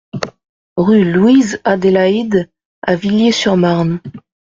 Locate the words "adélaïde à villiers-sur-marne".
1.63-3.99